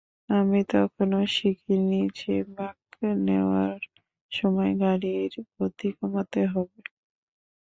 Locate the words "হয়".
6.53-6.79